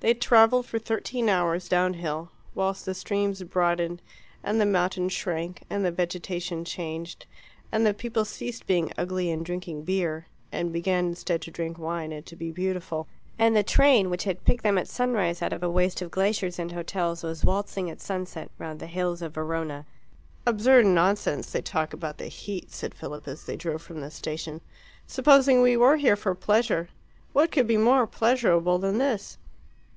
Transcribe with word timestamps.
They 0.00 0.14
travelled 0.14 0.66
for 0.66 0.78
thirteen 0.78 1.28
hours 1.28 1.68
down 1.68 1.94
hill, 1.94 2.30
whilst 2.54 2.84
the 2.86 2.94
streams 2.94 3.42
broadened 3.42 4.00
and 4.40 4.60
the 4.60 4.64
mountains 4.66 5.12
shrank, 5.12 5.64
and 5.68 5.84
the 5.84 5.90
vegetation 5.90 6.64
changed, 6.64 7.26
and 7.72 7.84
the 7.84 7.92
people 7.92 8.24
ceased 8.24 8.68
being 8.68 8.92
ugly 8.96 9.32
and 9.32 9.44
drinking 9.44 9.82
beer, 9.82 10.28
and 10.52 10.72
began 10.72 11.06
instead 11.06 11.42
to 11.42 11.50
drink 11.50 11.76
wine 11.76 12.12
and 12.12 12.24
to 12.26 12.36
be 12.36 12.52
beautiful. 12.52 13.08
And 13.36 13.56
the 13.56 13.64
train 13.64 14.08
which 14.08 14.22
had 14.24 14.44
picked 14.44 14.62
them 14.62 14.78
at 14.78 14.86
sunrise 14.86 15.42
out 15.42 15.52
of 15.52 15.64
a 15.64 15.70
waste 15.70 16.00
of 16.00 16.12
glaciers 16.12 16.60
and 16.60 16.70
hotels 16.70 17.24
was 17.24 17.44
waltzing 17.44 17.90
at 17.90 18.00
sunset 18.00 18.52
round 18.58 18.78
the 18.78 18.92
walls 18.94 19.22
of 19.22 19.34
Verona. 19.34 19.86
"Absurd 20.46 20.86
nonsense 20.86 21.50
they 21.50 21.62
talk 21.62 21.92
about 21.92 22.16
the 22.18 22.28
heat," 22.28 22.70
said 22.70 22.94
Philip, 22.94 23.26
as 23.26 23.42
they 23.42 23.56
drove 23.56 23.82
from 23.82 24.00
the 24.02 24.12
station. 24.12 24.60
"Supposing 25.08 25.62
we 25.62 25.76
were 25.76 25.96
here 25.96 26.14
for 26.14 26.36
pleasure, 26.36 26.90
what 27.32 27.50
could 27.50 27.66
be 27.66 27.76
more 27.76 28.06
pleasurable 28.06 28.78
than 28.78 28.98
this?" 28.98 29.38